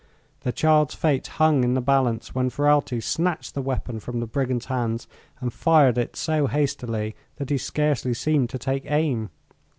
[0.39, 4.65] The child's fate hung in the balance when Ferralti snatched the weapon from the brigand's
[4.65, 5.07] hands
[5.39, 9.29] and fired it so hastily that he scarcely seemed to take aim.